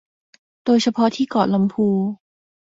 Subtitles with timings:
[0.65, 1.87] โดยเฉพาะที่เกาะลำพู